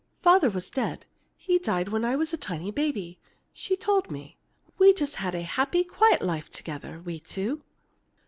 [0.23, 1.05] Father was dead;
[1.37, 3.19] he died when I was a tiny baby,
[3.53, 4.35] she told me.
[4.79, 7.61] We just had a happy, quiet life together, we two.